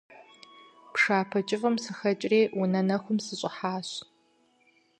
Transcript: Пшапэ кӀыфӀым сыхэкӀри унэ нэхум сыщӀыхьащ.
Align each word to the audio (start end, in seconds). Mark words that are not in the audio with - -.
Пшапэ 0.93 1.39
кӀыфӀым 1.47 1.75
сыхэкӀри 1.83 2.41
унэ 2.61 2.81
нэхум 2.87 3.17
сыщӀыхьащ. 3.25 3.89